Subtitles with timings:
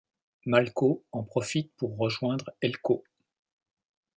[0.47, 3.03] Malko en profite pour rejoindre Elko.